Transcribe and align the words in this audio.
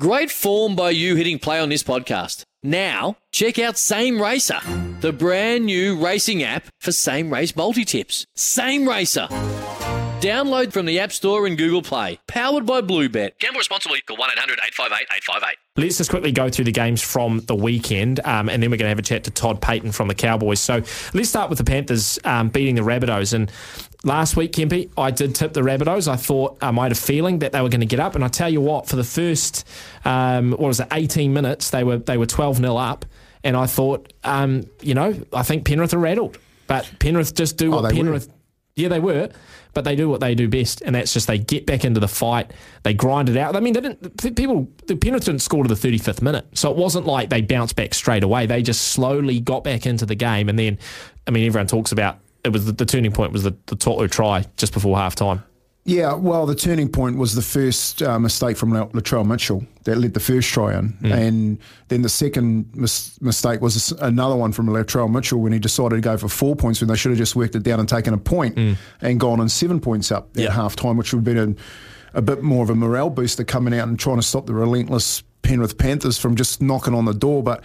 Great 0.00 0.30
form 0.30 0.74
by 0.74 0.88
you 0.88 1.16
hitting 1.16 1.38
play 1.38 1.60
on 1.60 1.68
this 1.68 1.82
podcast. 1.82 2.44
Now, 2.62 3.18
check 3.30 3.58
out 3.58 3.76
Same 3.76 4.22
Racer, 4.22 4.58
the 5.00 5.12
brand 5.12 5.66
new 5.66 6.02
racing 6.02 6.42
app 6.42 6.64
for 6.80 6.92
same 6.92 7.30
race 7.30 7.54
multi 7.54 7.84
tips. 7.84 8.24
Same 8.34 8.88
Racer. 8.88 9.28
Download 10.22 10.72
from 10.72 10.86
the 10.86 11.00
App 11.00 11.10
Store 11.10 11.48
and 11.48 11.58
Google 11.58 11.82
Play. 11.82 12.20
Powered 12.28 12.64
by 12.64 12.80
Bluebet. 12.80 13.40
Gamble 13.40 13.58
responsibly. 13.58 14.00
Call 14.02 14.16
1 14.16 14.30
800 14.30 14.52
858 14.52 15.08
858. 15.16 15.56
Let's 15.74 15.98
just 15.98 16.10
quickly 16.10 16.30
go 16.30 16.48
through 16.48 16.66
the 16.66 16.70
games 16.70 17.02
from 17.02 17.40
the 17.40 17.56
weekend, 17.56 18.20
um, 18.24 18.48
and 18.48 18.62
then 18.62 18.70
we're 18.70 18.76
going 18.76 18.84
to 18.84 18.90
have 18.90 19.00
a 19.00 19.02
chat 19.02 19.24
to 19.24 19.32
Todd 19.32 19.60
Payten 19.60 19.92
from 19.92 20.06
the 20.06 20.14
Cowboys. 20.14 20.60
So 20.60 20.80
let's 21.12 21.28
start 21.28 21.50
with 21.50 21.58
the 21.58 21.64
Panthers 21.64 22.20
um, 22.22 22.50
beating 22.50 22.76
the 22.76 22.82
Rabbitohs. 22.82 23.34
And 23.34 23.50
last 24.04 24.36
week, 24.36 24.52
Kempy, 24.52 24.90
I 24.96 25.10
did 25.10 25.34
tip 25.34 25.54
the 25.54 25.62
Rabbitohs. 25.62 26.06
I 26.06 26.14
thought 26.14 26.56
um, 26.62 26.78
I 26.78 26.84
had 26.84 26.92
a 26.92 26.94
feeling 26.94 27.40
that 27.40 27.50
they 27.50 27.60
were 27.60 27.68
going 27.68 27.80
to 27.80 27.86
get 27.86 27.98
up, 27.98 28.14
and 28.14 28.24
I 28.24 28.28
tell 28.28 28.48
you 28.48 28.60
what, 28.60 28.86
for 28.86 28.94
the 28.94 29.02
first 29.02 29.66
um, 30.04 30.52
what 30.52 30.60
was 30.68 30.78
it, 30.78 30.86
18 30.92 31.32
minutes, 31.32 31.70
they 31.70 31.82
were 31.82 31.96
they 31.96 32.16
were 32.16 32.26
12 32.26 32.58
0 32.58 32.76
up, 32.76 33.06
and 33.42 33.56
I 33.56 33.66
thought, 33.66 34.12
um, 34.22 34.70
you 34.82 34.94
know, 34.94 35.20
I 35.32 35.42
think 35.42 35.64
Penrith 35.64 35.94
are 35.94 35.98
rattled, 35.98 36.38
but 36.68 36.88
Penrith 37.00 37.34
just 37.34 37.56
do 37.56 37.72
Oh, 37.74 37.82
what 37.82 37.92
they 37.92 38.00
were. 38.00 38.20
Yeah, 38.74 38.88
they 38.88 39.00
were, 39.00 39.28
but 39.74 39.84
they 39.84 39.94
do 39.94 40.08
what 40.08 40.20
they 40.20 40.34
do 40.34 40.48
best, 40.48 40.80
and 40.80 40.94
that's 40.94 41.12
just 41.12 41.26
they 41.26 41.36
get 41.38 41.66
back 41.66 41.84
into 41.84 42.00
the 42.00 42.08
fight, 42.08 42.52
they 42.84 42.94
grind 42.94 43.28
it 43.28 43.36
out. 43.36 43.54
I 43.54 43.60
mean, 43.60 43.74
they 43.74 43.82
didn't. 43.82 44.34
People, 44.34 44.66
the 44.86 44.96
Penrith 44.96 45.26
didn't 45.26 45.42
score 45.42 45.62
to 45.62 45.68
the 45.68 45.76
thirty 45.76 45.98
fifth 45.98 46.22
minute, 46.22 46.46
so 46.54 46.70
it 46.70 46.76
wasn't 46.76 47.04
like 47.04 47.28
they 47.28 47.42
bounced 47.42 47.76
back 47.76 47.92
straight 47.92 48.22
away. 48.22 48.46
They 48.46 48.62
just 48.62 48.88
slowly 48.88 49.40
got 49.40 49.62
back 49.62 49.84
into 49.84 50.06
the 50.06 50.14
game, 50.14 50.48
and 50.48 50.58
then, 50.58 50.78
I 51.26 51.32
mean, 51.32 51.46
everyone 51.46 51.66
talks 51.66 51.92
about 51.92 52.18
it 52.44 52.48
was 52.52 52.64
the, 52.64 52.72
the 52.72 52.86
turning 52.86 53.12
point 53.12 53.32
was 53.32 53.42
the 53.42 53.54
the 53.66 53.76
Toto 53.76 54.06
try 54.06 54.46
just 54.56 54.72
before 54.72 54.96
half 54.96 55.14
time. 55.14 55.44
Yeah, 55.84 56.14
well, 56.14 56.46
the 56.46 56.54
turning 56.54 56.88
point 56.88 57.18
was 57.18 57.34
the 57.34 57.42
first 57.42 58.02
uh, 58.02 58.16
mistake 58.20 58.56
from 58.56 58.70
La- 58.72 58.86
Latrell 58.88 59.26
Mitchell 59.26 59.66
that 59.82 59.98
led 59.98 60.14
the 60.14 60.20
first 60.20 60.48
try 60.48 60.78
in, 60.78 60.96
and 61.02 61.58
then 61.88 62.02
the 62.02 62.08
second 62.08 62.70
mis- 62.72 63.20
mistake 63.20 63.60
was 63.60 63.90
another 64.00 64.36
one 64.36 64.52
from 64.52 64.68
Latrell 64.68 65.10
Mitchell 65.10 65.40
when 65.40 65.52
he 65.52 65.58
decided 65.58 65.96
to 65.96 66.00
go 66.00 66.16
for 66.16 66.28
four 66.28 66.54
points 66.54 66.80
when 66.80 66.86
they 66.88 66.94
should 66.94 67.10
have 67.10 67.18
just 67.18 67.34
worked 67.34 67.56
it 67.56 67.64
down 67.64 67.80
and 67.80 67.88
taken 67.88 68.14
a 68.14 68.18
point 68.18 68.56
and 69.00 69.18
gone 69.18 69.40
on 69.40 69.48
seven 69.48 69.80
points 69.80 70.12
up 70.12 70.28
at 70.36 70.42
Yeah. 70.44 70.50
half 70.52 70.76
time, 70.76 70.96
which 70.96 71.12
would 71.12 71.26
have 71.26 71.34
been 71.34 71.56
a, 72.14 72.18
a 72.18 72.22
bit 72.22 72.42
more 72.44 72.62
of 72.62 72.70
a 72.70 72.76
morale 72.76 73.10
booster 73.10 73.42
coming 73.42 73.74
out 73.76 73.88
and 73.88 73.98
trying 73.98 74.16
to 74.18 74.22
stop 74.22 74.46
the 74.46 74.54
relentless 74.54 75.24
Penrith 75.42 75.78
Panthers 75.78 76.16
from 76.16 76.36
just 76.36 76.62
knocking 76.62 76.94
on 76.94 77.06
the 77.06 77.14
door. 77.14 77.42
But 77.42 77.64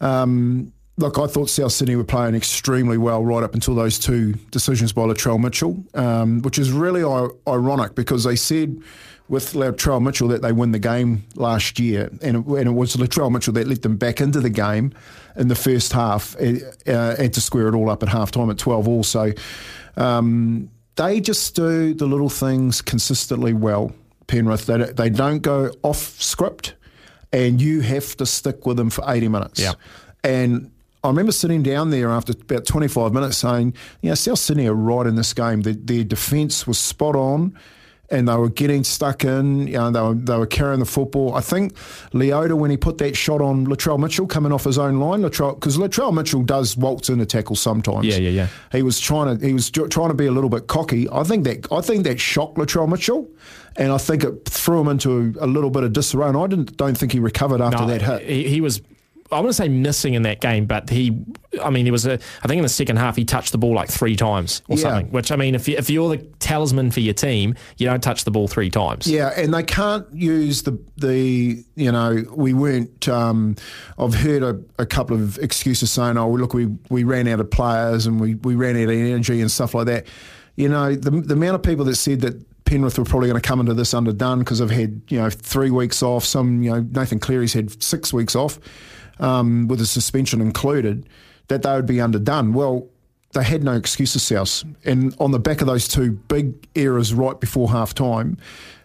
um, 0.00 0.72
look, 1.00 1.18
I 1.18 1.26
thought 1.26 1.48
South 1.50 1.72
Sydney 1.72 1.96
were 1.96 2.04
playing 2.04 2.34
extremely 2.34 2.98
well 2.98 3.24
right 3.24 3.42
up 3.42 3.54
until 3.54 3.74
those 3.74 3.98
two 3.98 4.34
decisions 4.50 4.92
by 4.92 5.02
Latrell 5.02 5.40
Mitchell, 5.40 5.82
um, 5.94 6.42
which 6.42 6.58
is 6.58 6.70
really 6.70 7.02
I- 7.02 7.28
ironic 7.48 7.94
because 7.94 8.24
they 8.24 8.36
said 8.36 8.80
with 9.28 9.52
Latrell 9.54 10.02
Mitchell 10.02 10.28
that 10.28 10.42
they 10.42 10.52
win 10.52 10.72
the 10.72 10.78
game 10.78 11.24
last 11.36 11.78
year, 11.78 12.10
and 12.22 12.36
it, 12.38 12.46
and 12.46 12.66
it 12.68 12.72
was 12.72 12.96
Latrell 12.96 13.30
Mitchell 13.30 13.52
that 13.54 13.66
let 13.66 13.82
them 13.82 13.96
back 13.96 14.20
into 14.20 14.40
the 14.40 14.50
game 14.50 14.92
in 15.36 15.48
the 15.48 15.54
first 15.54 15.92
half 15.92 16.34
uh, 16.40 16.54
uh, 16.86 17.14
and 17.18 17.32
to 17.34 17.40
square 17.40 17.68
it 17.68 17.74
all 17.74 17.88
up 17.90 18.02
at 18.02 18.08
halftime 18.08 18.50
at 18.50 18.58
12 18.58 18.88
all. 18.88 19.02
So 19.04 19.32
um, 19.96 20.70
they 20.96 21.20
just 21.20 21.54
do 21.54 21.94
the 21.94 22.06
little 22.06 22.28
things 22.28 22.82
consistently 22.82 23.52
well, 23.54 23.92
Penrith. 24.26 24.66
They, 24.66 24.78
don't- 24.78 24.96
they 24.96 25.10
don't 25.10 25.40
go 25.40 25.70
off 25.82 26.20
script, 26.20 26.74
and 27.32 27.60
you 27.60 27.80
have 27.82 28.16
to 28.16 28.26
stick 28.26 28.66
with 28.66 28.76
them 28.76 28.90
for 28.90 29.04
80 29.06 29.28
minutes. 29.28 29.60
Yeah. 29.60 29.72
And 30.24 30.70
I 31.02 31.08
remember 31.08 31.32
sitting 31.32 31.62
down 31.62 31.90
there 31.90 32.10
after 32.10 32.32
about 32.32 32.66
25 32.66 33.12
minutes 33.12 33.38
saying, 33.38 33.74
you 34.02 34.10
know, 34.10 34.14
South 34.14 34.38
Sydney 34.38 34.66
are 34.66 34.74
right 34.74 35.06
in 35.06 35.14
this 35.14 35.32
game. 35.32 35.62
Their, 35.62 35.74
their 35.74 36.04
defence 36.04 36.66
was 36.66 36.78
spot 36.78 37.16
on. 37.16 37.58
And 38.12 38.26
they 38.26 38.34
were 38.34 38.48
getting 38.48 38.82
stuck 38.82 39.24
in. 39.24 39.68
You 39.68 39.74
know, 39.74 39.90
they 39.92 40.00
were 40.00 40.14
they 40.14 40.36
were 40.36 40.46
carrying 40.46 40.80
the 40.80 40.84
football. 40.84 41.32
I 41.36 41.40
think 41.40 41.74
Leota 42.12 42.54
when 42.54 42.72
he 42.72 42.76
put 42.76 42.98
that 42.98 43.16
shot 43.16 43.40
on 43.40 43.68
Latrell 43.68 44.00
Mitchell 44.00 44.26
coming 44.26 44.50
off 44.50 44.64
his 44.64 44.78
own 44.78 44.98
line, 44.98 45.20
Latrell 45.20 45.54
because 45.54 45.78
Latrell 45.78 46.12
Mitchell 46.12 46.42
does 46.42 46.76
waltz 46.76 47.08
into 47.08 47.24
tackle 47.24 47.54
sometimes. 47.54 48.04
Yeah, 48.04 48.16
yeah, 48.16 48.30
yeah. 48.30 48.46
He 48.72 48.82
was 48.82 48.98
trying 48.98 49.38
to 49.38 49.46
he 49.46 49.52
was 49.52 49.70
trying 49.70 50.08
to 50.08 50.14
be 50.14 50.26
a 50.26 50.32
little 50.32 50.50
bit 50.50 50.66
cocky. 50.66 51.08
I 51.08 51.22
think 51.22 51.44
that 51.44 51.70
I 51.70 51.82
think 51.82 52.02
that 52.02 52.18
shocked 52.18 52.56
Latrell 52.58 52.88
Mitchell, 52.88 53.30
and 53.76 53.92
I 53.92 53.98
think 53.98 54.24
it 54.24 54.44
threw 54.44 54.80
him 54.80 54.88
into 54.88 55.32
a, 55.40 55.44
a 55.44 55.46
little 55.46 55.70
bit 55.70 55.84
of 55.84 55.92
disarray. 55.92 56.26
And 56.26 56.36
I 56.36 56.48
didn't 56.48 56.76
don't 56.76 56.98
think 56.98 57.12
he 57.12 57.20
recovered 57.20 57.60
after 57.60 57.86
that 57.86 58.02
hit. 58.02 58.28
He, 58.28 58.48
he 58.48 58.60
was, 58.60 58.82
I 59.32 59.36
want 59.36 59.48
to 59.48 59.54
say 59.54 59.68
missing 59.68 60.14
in 60.14 60.22
that 60.22 60.40
game, 60.40 60.66
but 60.66 60.90
he, 60.90 61.16
I 61.62 61.70
mean, 61.70 61.84
he 61.84 61.90
was 61.90 62.04
a, 62.06 62.14
I 62.14 62.46
think 62.48 62.58
in 62.58 62.62
the 62.62 62.68
second 62.68 62.96
half 62.96 63.16
he 63.16 63.24
touched 63.24 63.52
the 63.52 63.58
ball 63.58 63.74
like 63.74 63.88
three 63.88 64.16
times 64.16 64.62
or 64.68 64.76
Yeah. 64.76 64.82
something. 64.82 65.10
Which 65.12 65.30
I 65.30 65.36
mean, 65.36 65.54
if 65.54 65.68
you, 65.68 65.76
if 65.76 65.88
you're 65.90 66.16
the 66.16 66.22
talisman 66.40 66.90
for 66.90 67.00
your 67.00 67.14
team, 67.14 67.54
you 67.78 67.86
don't 67.86 68.02
touch 68.02 68.24
the 68.24 68.30
ball 68.30 68.48
three 68.48 68.70
times. 68.70 69.06
Yeah, 69.06 69.28
and 69.36 69.54
they 69.54 69.62
can't 69.62 70.06
use 70.12 70.62
the 70.62 70.78
the 70.96 71.64
you 71.76 71.92
know 71.92 72.24
we 72.34 72.52
weren't. 72.52 73.08
Um, 73.08 73.56
I've 73.98 74.14
heard 74.14 74.42
a, 74.42 74.60
a 74.82 74.86
couple 74.86 75.16
of 75.16 75.38
excuses 75.38 75.90
saying, 75.92 76.16
"Oh, 76.18 76.30
look, 76.30 76.52
we, 76.54 76.66
we 76.88 77.04
ran 77.04 77.28
out 77.28 77.40
of 77.40 77.50
players 77.50 78.06
and 78.06 78.20
we, 78.20 78.34
we 78.36 78.54
ran 78.56 78.76
out 78.76 78.84
of 78.84 78.90
energy 78.90 79.40
and 79.40 79.50
stuff 79.50 79.74
like 79.74 79.86
that." 79.86 80.06
You 80.56 80.68
know, 80.68 80.94
the 80.94 81.10
the 81.10 81.34
amount 81.34 81.54
of 81.54 81.62
people 81.62 81.84
that 81.86 81.96
said 81.96 82.20
that 82.22 82.44
Penrith 82.70 82.96
were 82.96 83.04
probably 83.04 83.28
going 83.28 83.40
to 83.40 83.46
come 83.46 83.58
into 83.58 83.74
this 83.74 83.92
underdone 83.92 84.38
because 84.38 84.60
they've 84.60 84.70
had 84.70 85.02
you 85.08 85.18
know 85.18 85.28
three 85.28 85.72
weeks 85.72 86.04
off. 86.04 86.24
Some 86.24 86.62
you 86.62 86.70
know 86.70 86.86
Nathan 86.92 87.18
Cleary's 87.18 87.52
had 87.52 87.82
six 87.82 88.12
weeks 88.12 88.36
off 88.36 88.60
um, 89.18 89.66
with 89.66 89.80
a 89.80 89.86
suspension 89.86 90.40
included. 90.40 91.08
That 91.48 91.62
they 91.62 91.72
would 91.74 91.86
be 91.86 92.00
underdone. 92.00 92.52
Well, 92.52 92.86
they 93.32 93.42
had 93.42 93.64
no 93.64 93.72
excuses, 93.72 94.22
South. 94.22 94.62
And 94.84 95.16
on 95.18 95.32
the 95.32 95.40
back 95.40 95.60
of 95.60 95.66
those 95.66 95.88
two 95.88 96.12
big 96.12 96.68
errors 96.76 97.12
right 97.12 97.40
before 97.40 97.68
half 97.68 97.92
time, 97.92 98.38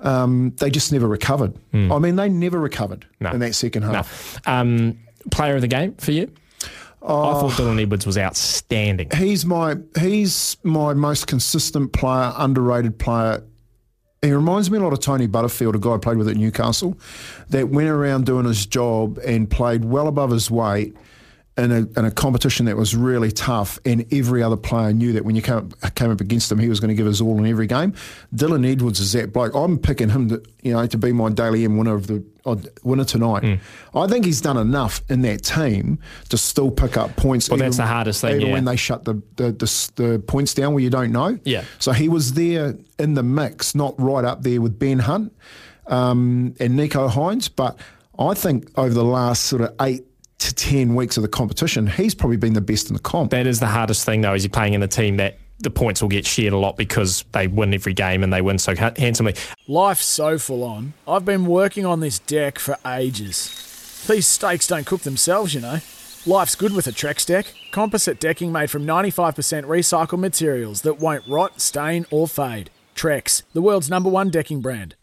um, 0.00 0.54
they 0.56 0.70
just 0.70 0.90
never 0.90 1.06
recovered. 1.06 1.54
I 1.92 1.98
mean, 1.98 2.16
they 2.16 2.30
never 2.30 2.58
recovered. 2.58 3.04
No. 3.20 3.30
in 3.30 3.40
that 3.40 3.54
second 3.54 3.82
half. 3.82 4.40
Um, 4.48 4.98
player 5.30 5.56
of 5.56 5.60
the 5.60 5.68
game 5.68 5.92
for 5.96 6.12
you? 6.12 6.32
Oh. 7.02 7.36
I 7.36 7.40
thought 7.40 7.52
Dylan 7.52 7.80
Edwards 7.80 8.06
was 8.06 8.16
outstanding. 8.16 9.10
He's 9.14 9.44
my 9.44 9.76
he's 10.00 10.56
my 10.62 10.94
most 10.94 11.26
consistent 11.26 11.92
player, 11.92 12.32
underrated 12.36 12.98
player. 12.98 13.44
He 14.26 14.32
reminds 14.32 14.70
me 14.70 14.78
a 14.78 14.80
lot 14.80 14.92
of 14.92 15.00
Tony 15.00 15.26
Butterfield, 15.26 15.76
a 15.76 15.78
guy 15.78 15.94
I 15.94 15.98
played 15.98 16.18
with 16.18 16.28
at 16.28 16.36
Newcastle, 16.36 16.98
that 17.50 17.68
went 17.68 17.88
around 17.88 18.26
doing 18.26 18.44
his 18.44 18.66
job 18.66 19.18
and 19.24 19.48
played 19.48 19.84
well 19.84 20.08
above 20.08 20.30
his 20.30 20.50
weight 20.50 20.96
in 21.56 21.72
a, 21.72 21.98
in 21.98 22.04
a 22.04 22.10
competition 22.10 22.66
that 22.66 22.76
was 22.76 22.94
really 22.94 23.32
tough. 23.32 23.78
And 23.84 24.04
every 24.12 24.42
other 24.42 24.56
player 24.56 24.92
knew 24.92 25.12
that 25.12 25.24
when 25.24 25.36
you 25.36 25.42
came 25.42 25.56
up, 25.56 25.94
came 25.94 26.10
up 26.10 26.20
against 26.20 26.52
him, 26.52 26.58
he 26.58 26.68
was 26.68 26.80
going 26.80 26.90
to 26.90 26.94
give 26.94 27.06
his 27.06 27.20
all 27.20 27.38
in 27.38 27.46
every 27.46 27.66
game. 27.66 27.94
Dylan 28.34 28.70
Edwards 28.70 29.00
is 29.00 29.12
that 29.12 29.32
bloke. 29.32 29.54
I'm 29.54 29.78
picking 29.78 30.10
him, 30.10 30.28
to, 30.28 30.42
you 30.62 30.74
know, 30.74 30.86
to 30.86 30.98
be 30.98 31.12
my 31.12 31.30
Dally 31.30 31.64
M 31.64 31.76
winner 31.78 31.94
of 31.94 32.08
the 32.08 32.22
winner 32.84 33.04
tonight. 33.04 33.58
I 33.94 34.06
think 34.06 34.24
he's 34.24 34.40
done 34.40 34.56
enough 34.56 35.02
in 35.08 35.22
that 35.22 35.42
team 35.42 35.98
to 36.28 36.38
still 36.38 36.70
pick 36.70 36.96
up 36.96 37.16
points. 37.16 37.48
Well, 37.48 37.58
that's 37.58 37.78
the 37.78 37.86
hardest 37.86 38.20
thing, 38.20 38.36
Even 38.36 38.48
yeah. 38.48 38.52
when 38.52 38.64
they 38.66 38.76
shut 38.76 39.04
the 39.04 39.14
the, 39.36 39.52
the 39.52 39.90
the 39.96 40.18
points 40.20 40.54
down 40.54 40.74
where 40.74 40.82
you 40.82 40.90
don't 40.90 41.10
know. 41.10 41.38
Yeah. 41.44 41.64
So 41.78 41.92
he 41.92 42.08
was 42.08 42.34
there 42.34 42.76
in 42.98 43.14
the 43.14 43.22
mix, 43.22 43.74
not 43.74 43.94
right 44.00 44.24
up 44.24 44.42
there 44.42 44.60
with 44.60 44.78
Ben 44.78 45.00
Hunt 45.00 45.34
um, 45.86 46.54
and 46.60 46.78
Nicho 46.78 47.10
Hynes. 47.10 47.48
But 47.54 47.80
I 48.18 48.34
think 48.34 48.70
over 48.76 48.94
the 48.94 49.04
last 49.04 49.44
sort 49.44 49.62
of 49.62 49.74
eight 49.80 50.04
to 50.38 50.54
ten 50.54 50.94
weeks 50.94 51.16
of 51.16 51.22
the 51.22 51.28
competition, 51.28 51.86
he's 51.86 52.14
probably 52.14 52.36
been 52.36 52.52
the 52.52 52.60
best 52.60 52.88
in 52.88 52.94
the 52.94 53.00
comp. 53.00 53.30
That 53.30 53.46
is 53.46 53.60
the 53.60 53.66
hardest 53.66 54.04
thing, 54.04 54.20
though, 54.20 54.34
is 54.34 54.44
you're 54.44 54.50
playing 54.50 54.74
in 54.74 54.82
a 54.82 54.88
team 54.88 55.16
that 55.16 55.38
the 55.60 55.70
points 55.70 56.02
will 56.02 56.08
get 56.08 56.26
shared 56.26 56.52
a 56.52 56.58
lot 56.58 56.76
because 56.76 57.24
they 57.32 57.46
win 57.46 57.72
every 57.72 57.94
game 57.94 58.22
and 58.22 58.32
they 58.32 58.42
win 58.42 58.58
so 58.58 58.74
handsomely. 58.76 59.34
Life's 59.66 60.04
so 60.04 60.38
full 60.38 60.62
on. 60.62 60.92
I've 61.08 61.24
been 61.24 61.46
working 61.46 61.86
on 61.86 62.00
this 62.00 62.18
deck 62.18 62.58
for 62.58 62.76
ages. 62.86 64.04
These 64.06 64.26
steaks 64.26 64.66
don't 64.66 64.86
cook 64.86 65.00
themselves, 65.00 65.54
you 65.54 65.60
know. 65.60 65.78
Life's 66.26 66.56
good 66.56 66.74
with 66.74 66.86
a 66.88 66.92
Trex 66.92 67.24
deck. 67.24 67.54
Composite 67.70 68.18
decking 68.18 68.50
made 68.50 68.70
from 68.70 68.84
95% 68.84 69.64
recycled 69.64 70.18
materials 70.18 70.82
that 70.82 70.98
won't 70.98 71.26
rot, 71.28 71.60
stain, 71.60 72.04
or 72.10 72.26
fade. 72.26 72.68
Trex, 72.96 73.42
the 73.52 73.62
world's 73.62 73.88
number 73.88 74.10
one 74.10 74.28
decking 74.28 74.60
brand. 74.60 74.95